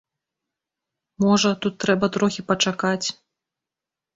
Можа, 1.25 1.51
тут 1.65 1.77
трэба 1.83 2.05
трохі 2.17 2.41
пачакаць. 2.51 3.07